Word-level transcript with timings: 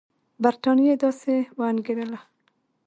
برټانیې 0.43 0.95
داسې 1.03 1.35
وانګېرله. 1.59 2.19